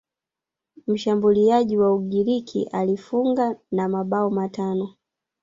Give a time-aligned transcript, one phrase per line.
[0.87, 4.93] mshambuliaji wa ugiriki alifunga na mabao matano